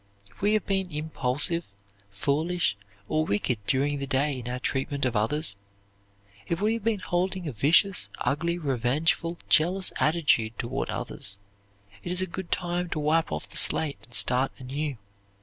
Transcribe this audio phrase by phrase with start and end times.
[0.31, 1.63] If we have been impulsive,
[2.09, 2.75] foolish,
[3.07, 5.55] or wicked during the day in our treatment of others;
[6.47, 11.37] if we have been holding a vicious, ugly, revengeful, jealous attitude toward others,
[12.03, 14.97] it is a good time to wipe off the slate and start anew.